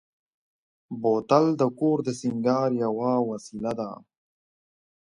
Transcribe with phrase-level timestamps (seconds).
[1.01, 3.89] بوتل د کور د سینګار یوه وسیله ده.